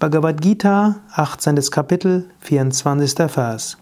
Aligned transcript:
Bhagavad 0.00 0.40
Gita, 0.40 0.96
18. 1.14 1.56
Kapitel, 1.70 2.24
24. 2.40 3.28
Vers. 3.28 3.76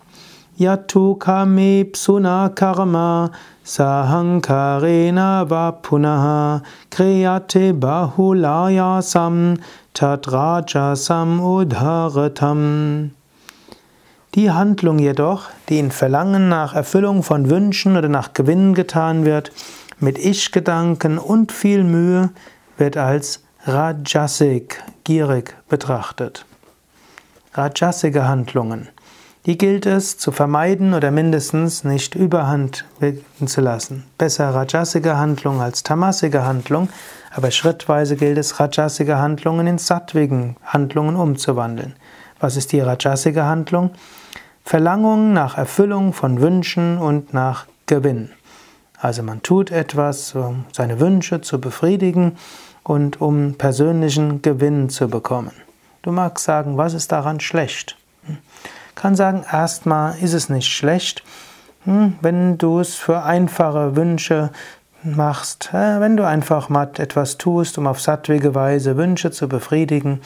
Yatu 0.58 1.16
kame 1.16 1.84
psuna 1.84 2.52
karma 2.56 3.30
sahankarena 3.64 5.48
va 5.48 5.70
punaha 5.80 6.64
kriyate 6.90 7.72
bahulayasam 7.72 9.60
tadrajasam 9.94 11.38
udharatam. 11.38 13.12
Die 14.34 14.50
Handlung 14.50 14.98
jedoch, 14.98 15.50
die 15.68 15.78
in 15.78 15.92
Verlangen 15.92 16.48
nach 16.48 16.74
Erfüllung 16.74 17.22
von 17.22 17.48
Wünschen 17.48 17.96
oder 17.96 18.08
nach 18.08 18.32
Gewinn 18.32 18.74
getan 18.74 19.24
wird, 19.24 19.52
mit 20.00 20.18
Ich-Gedanken 20.18 21.16
und 21.16 21.52
viel 21.52 21.84
Mühe, 21.84 22.30
wird 22.76 22.96
als 22.96 23.44
Rajasik, 23.68 24.82
gierig 25.04 25.54
betrachtet. 25.68 26.46
Rajasige 27.52 28.26
Handlungen. 28.26 28.88
Die 29.44 29.58
gilt 29.58 29.84
es 29.84 30.16
zu 30.16 30.32
vermeiden 30.32 30.94
oder 30.94 31.10
mindestens 31.10 31.84
nicht 31.84 32.14
überhand 32.14 32.86
zu 33.44 33.60
lassen. 33.60 34.04
Besser 34.16 34.54
Rajasige 34.54 35.18
Handlung 35.18 35.60
als 35.60 35.82
Tamasige 35.82 36.46
Handlung, 36.46 36.88
aber 37.30 37.50
schrittweise 37.50 38.16
gilt 38.16 38.38
es, 38.38 38.58
Rajasige 38.58 39.18
Handlungen 39.18 39.66
in 39.66 39.76
sattwigen 39.76 40.56
Handlungen 40.64 41.16
umzuwandeln. 41.16 41.94
Was 42.40 42.56
ist 42.56 42.72
die 42.72 42.80
Rajasige 42.80 43.44
Handlung? 43.44 43.90
Verlangung 44.64 45.34
nach 45.34 45.58
Erfüllung 45.58 46.14
von 46.14 46.40
Wünschen 46.40 46.96
und 46.96 47.34
nach 47.34 47.66
Gewinn. 47.84 48.30
Also 48.98 49.22
man 49.22 49.42
tut 49.42 49.70
etwas, 49.70 50.34
um 50.34 50.64
seine 50.72 51.00
Wünsche 51.00 51.42
zu 51.42 51.60
befriedigen 51.60 52.38
und 52.82 53.20
um 53.20 53.54
persönlichen 53.54 54.42
Gewinn 54.42 54.88
zu 54.88 55.08
bekommen. 55.08 55.52
Du 56.02 56.12
magst 56.12 56.44
sagen, 56.44 56.76
was 56.76 56.94
ist 56.94 57.12
daran 57.12 57.40
schlecht? 57.40 57.96
Hm. 58.24 58.38
Kann 58.94 59.14
sagen, 59.14 59.44
erstmal 59.50 60.18
ist 60.18 60.32
es 60.32 60.48
nicht 60.48 60.66
schlecht, 60.66 61.22
hm, 61.84 62.14
wenn 62.20 62.58
du 62.58 62.80
es 62.80 62.94
für 62.94 63.22
einfache 63.22 63.94
Wünsche 63.94 64.50
machst, 65.02 65.70
wenn 65.72 66.16
du 66.16 66.26
einfach 66.26 66.68
mal 66.68 66.90
etwas 66.98 67.38
tust, 67.38 67.78
um 67.78 67.86
auf 67.86 68.00
sattwige 68.00 68.54
Weise 68.54 68.96
Wünsche 68.96 69.30
zu 69.30 69.48
befriedigen. 69.48 70.20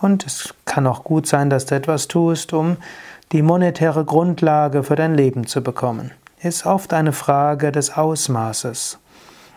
Und 0.00 0.26
es 0.26 0.54
kann 0.64 0.86
auch 0.86 1.04
gut 1.04 1.26
sein, 1.26 1.50
dass 1.50 1.66
du 1.66 1.74
etwas 1.74 2.08
tust, 2.08 2.52
um 2.52 2.76
die 3.32 3.42
monetäre 3.42 4.04
Grundlage 4.04 4.82
für 4.84 4.96
dein 4.96 5.14
Leben 5.14 5.46
zu 5.46 5.62
bekommen. 5.62 6.12
Ist 6.40 6.66
oft 6.66 6.92
eine 6.92 7.12
Frage 7.12 7.72
des 7.72 7.96
Ausmaßes. 7.96 8.98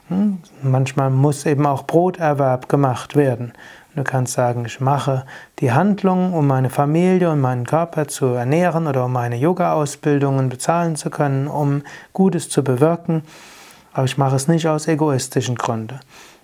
Hm? 0.10 0.40
Manchmal 0.62 1.10
muss 1.10 1.46
eben 1.46 1.66
auch 1.66 1.84
Broterwerb 1.84 2.70
gemacht 2.70 3.16
werden. 3.16 3.54
Du 3.96 4.04
kannst 4.04 4.34
sagen, 4.34 4.66
ich 4.66 4.82
mache 4.82 5.26
die 5.60 5.72
Handlung, 5.72 6.34
um 6.34 6.48
meine 6.48 6.70
Familie 6.70 7.32
und 7.32 7.40
meinen 7.40 7.66
Körper 7.66 8.08
zu 8.08 8.26
ernähren 8.26 8.88
oder 8.88 9.06
um 9.06 9.14
meine 9.14 9.38
Yoga-Ausbildungen 9.38 10.50
bezahlen 10.50 10.98
zu 10.98 11.10
können, 11.10 11.48
um 11.48 11.82
Gutes 12.12 12.50
zu 12.50 12.62
bewirken. 12.62 13.24
Aber 13.94 14.04
ich 14.04 14.18
mache 14.18 14.36
es 14.36 14.50
nicht 14.50 14.68
aus 14.68 14.88
egoistischen 14.88 15.56
Gründen. 15.56 16.02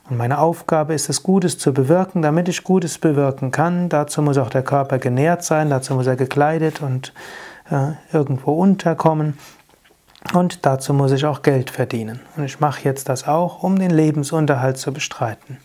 Und 0.10 0.18
meine 0.18 0.40
Aufgabe 0.40 0.94
ist 0.94 1.10
es, 1.10 1.24
Gutes 1.24 1.58
zu 1.58 1.74
bewirken, 1.74 2.22
damit 2.22 2.48
ich 2.48 2.64
Gutes 2.64 2.98
bewirken 2.98 3.52
kann. 3.52 3.90
Dazu 3.90 4.22
muss 4.22 4.38
auch 4.38 4.50
der 4.50 4.64
Körper 4.64 4.98
genährt 4.98 5.44
sein, 5.44 5.70
dazu 5.70 5.94
muss 5.94 6.08
er 6.08 6.16
gekleidet 6.16 6.82
und 6.82 7.14
äh, 7.70 7.94
irgendwo 8.14 8.54
unterkommen. 8.54 9.38
Und 10.34 10.66
dazu 10.66 10.94
muss 10.94 11.12
ich 11.12 11.26
auch 11.26 11.42
Geld 11.42 11.70
verdienen. 11.70 12.22
Und 12.38 12.46
ich 12.46 12.60
mache 12.60 12.84
jetzt 12.84 13.10
das 13.10 13.28
auch, 13.28 13.64
um 13.64 13.78
den 13.78 13.92
Lebensunterhalt 13.92 14.78
zu 14.78 14.94
bestreiten. 14.94 15.58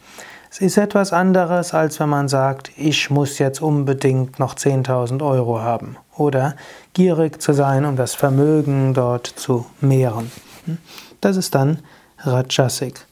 Es 0.51 0.61
ist 0.61 0.79
etwas 0.79 1.13
anderes, 1.13 1.75
als 1.75 2.01
wenn 2.01 2.09
man 2.09 2.29
sagt, 2.29 2.71
ich 2.77 3.11
muss 3.11 3.39
jetzt 3.39 3.61
unbedingt 3.61 4.39
noch 4.39 4.55
10.000 4.55 5.23
Euro 5.23 5.61
haben. 5.61 5.99
Oder 6.17 6.57
gierig 6.95 7.43
zu 7.43 7.53
sein, 7.53 7.85
um 7.85 7.97
das 7.97 8.15
Vermögen 8.15 8.95
dort 8.95 9.27
zu 9.27 9.67
mehren. 9.81 10.33
Das 11.21 11.37
ist 11.37 11.55
dann 11.55 11.81
Rajasik. 12.21 13.05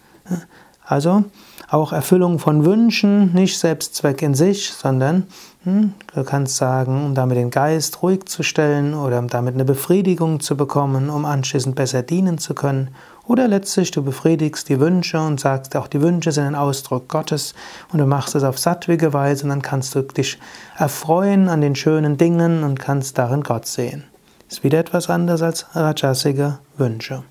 Also 0.86 1.24
auch 1.68 1.92
Erfüllung 1.92 2.38
von 2.38 2.64
Wünschen, 2.64 3.32
nicht 3.32 3.58
Selbstzweck 3.58 4.22
in 4.22 4.34
sich, 4.34 4.70
sondern 4.72 5.26
hm, 5.64 5.94
du 6.14 6.24
kannst 6.24 6.56
sagen, 6.56 7.04
um 7.06 7.14
damit 7.14 7.38
den 7.38 7.50
Geist 7.50 8.02
ruhig 8.02 8.26
zu 8.26 8.42
stellen 8.42 8.94
oder 8.94 9.18
um 9.18 9.28
damit 9.28 9.54
eine 9.54 9.64
Befriedigung 9.64 10.40
zu 10.40 10.56
bekommen, 10.56 11.08
um 11.08 11.24
anschließend 11.24 11.74
besser 11.74 12.02
dienen 12.02 12.38
zu 12.38 12.54
können. 12.54 12.90
Oder 13.26 13.48
letztlich 13.48 13.90
du 13.90 14.02
befriedigst 14.02 14.68
die 14.68 14.78
Wünsche 14.78 15.18
und 15.18 15.40
sagst, 15.40 15.74
auch 15.76 15.88
die 15.88 16.02
Wünsche 16.02 16.32
sind 16.32 16.44
ein 16.44 16.54
Ausdruck 16.54 17.08
Gottes 17.08 17.54
und 17.90 17.98
du 17.98 18.06
machst 18.06 18.34
es 18.34 18.44
auf 18.44 18.58
sattwige 18.58 19.14
Weise 19.14 19.44
und 19.44 19.48
dann 19.48 19.62
kannst 19.62 19.94
du 19.94 20.02
dich 20.02 20.38
erfreuen 20.76 21.48
an 21.48 21.62
den 21.62 21.74
schönen 21.74 22.18
Dingen 22.18 22.62
und 22.62 22.78
kannst 22.78 23.16
darin 23.16 23.42
Gott 23.42 23.66
sehen. 23.66 24.04
Ist 24.50 24.62
wieder 24.62 24.78
etwas 24.78 25.08
anderes 25.08 25.40
als 25.40 25.66
rajasige 25.74 26.58
Wünsche. 26.76 27.24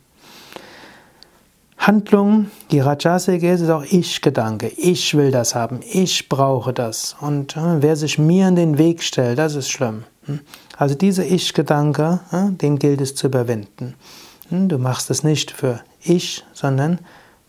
Handlung, 1.86 2.50
die 2.72 2.80
Rajasik 2.80 3.44
ist, 3.44 3.60
ist 3.60 3.70
auch 3.70 3.84
Ich-Gedanke. 3.84 4.68
Ich 4.78 5.16
will 5.16 5.32
das 5.32 5.54
haben, 5.54 5.82
ich 5.92 6.30
brauche 6.30 6.72
das. 6.72 7.18
Und 7.20 7.58
äh, 7.58 7.82
wer 7.82 7.98
sich 7.98 8.18
mir 8.18 8.48
in 8.48 8.56
den 8.56 8.78
Weg 8.78 9.04
stellt, 9.04 9.38
das 9.38 9.56
ist 9.56 9.70
schlimm. 9.70 10.06
Hm? 10.26 10.40
Also 10.78 10.96
dieser 10.96 11.26
Ich-Gedanke, 11.26 12.22
äh, 12.32 12.52
den 12.52 12.80
gilt 12.80 13.02
es 13.02 13.16
zu 13.16 13.28
überwinden. 13.28 13.96
Hm? 14.48 14.70
Du 14.70 14.78
machst 14.78 15.10
es 15.10 15.26
nicht 15.26 15.52
für 15.52 15.82
ich, 16.02 16.46
sondern 16.54 17.00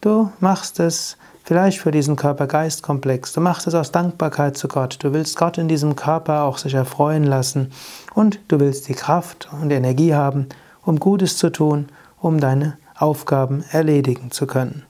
du 0.00 0.32
machst 0.40 0.80
es 0.80 1.16
vielleicht 1.44 1.78
für 1.78 1.92
diesen 1.92 2.16
Körper-Geist-Komplex. 2.16 3.34
Du 3.34 3.40
machst 3.40 3.68
es 3.68 3.74
aus 3.76 3.92
Dankbarkeit 3.92 4.56
zu 4.56 4.66
Gott. 4.66 4.98
Du 5.00 5.12
willst 5.12 5.36
Gott 5.36 5.58
in 5.58 5.68
diesem 5.68 5.94
Körper 5.94 6.42
auch 6.42 6.58
sich 6.58 6.74
erfreuen 6.74 7.22
lassen 7.22 7.70
und 8.14 8.40
du 8.48 8.58
willst 8.58 8.88
die 8.88 8.94
Kraft 8.94 9.48
und 9.62 9.68
die 9.68 9.76
Energie 9.76 10.12
haben, 10.12 10.48
um 10.82 10.98
Gutes 10.98 11.36
zu 11.36 11.50
tun, 11.50 11.88
um 12.20 12.40
deine 12.40 12.78
Aufgaben 12.96 13.64
erledigen 13.70 14.30
zu 14.30 14.46
können. 14.46 14.84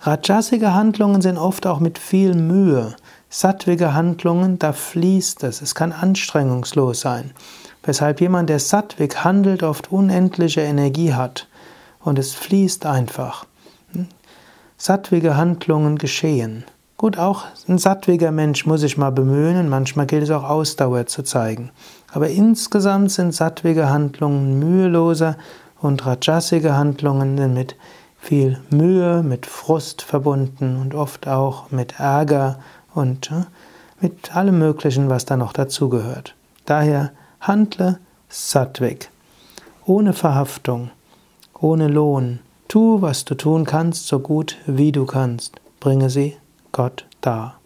Rajasige 0.00 0.72
Handlungen 0.72 1.20
sind 1.20 1.36
oft 1.36 1.66
auch 1.66 1.80
mit 1.80 1.98
viel 1.98 2.34
Mühe. 2.34 2.94
Sattwige 3.28 3.92
Handlungen, 3.92 4.58
da 4.58 4.72
fließt 4.72 5.42
es, 5.44 5.62
es 5.62 5.74
kann 5.74 5.92
anstrengungslos 5.92 7.00
sein. 7.00 7.32
Weshalb 7.82 8.20
jemand, 8.20 8.48
der 8.48 8.60
sattwig 8.60 9.24
handelt, 9.24 9.62
oft 9.62 9.90
unendliche 9.90 10.60
Energie 10.60 11.14
hat 11.14 11.48
und 12.00 12.18
es 12.18 12.34
fließt 12.34 12.86
einfach. 12.86 13.46
Sattwige 14.76 15.36
Handlungen 15.36 15.96
geschehen. 15.98 16.64
Gut, 16.96 17.18
auch 17.18 17.44
ein 17.68 17.78
sattwiger 17.78 18.30
Mensch 18.30 18.64
muss 18.64 18.80
sich 18.80 18.96
mal 18.96 19.10
bemühen 19.10 19.58
und 19.58 19.68
manchmal 19.68 20.06
gilt 20.06 20.22
es 20.22 20.30
auch 20.30 20.44
Ausdauer 20.44 21.06
zu 21.06 21.22
zeigen. 21.22 21.70
Aber 22.12 22.28
insgesamt 22.28 23.10
sind 23.10 23.34
sattwige 23.34 23.90
Handlungen 23.90 24.58
müheloser 24.58 25.36
und 25.86 26.04
rajasige 26.04 26.76
Handlungen 26.76 27.38
sind 27.38 27.54
mit 27.54 27.76
viel 28.18 28.58
Mühe, 28.70 29.22
mit 29.22 29.46
Frust 29.46 30.02
verbunden 30.02 30.76
und 30.76 30.94
oft 30.94 31.28
auch 31.28 31.70
mit 31.70 32.00
Ärger 32.00 32.58
und 32.94 33.30
äh, 33.30 33.44
mit 34.00 34.34
allem 34.34 34.58
Möglichen, 34.58 35.08
was 35.08 35.24
da 35.24 35.36
noch 35.36 35.52
dazugehört. 35.52 36.34
Daher 36.64 37.12
handle 37.40 38.00
sattwig, 38.28 39.10
ohne 39.84 40.12
Verhaftung, 40.12 40.90
ohne 41.58 41.88
Lohn. 41.88 42.40
Tu, 42.68 43.00
was 43.00 43.24
du 43.24 43.36
tun 43.36 43.64
kannst, 43.64 44.08
so 44.08 44.18
gut 44.18 44.56
wie 44.66 44.90
du 44.90 45.06
kannst. 45.06 45.60
Bringe 45.78 46.10
sie 46.10 46.36
Gott 46.72 47.06
dar. 47.20 47.60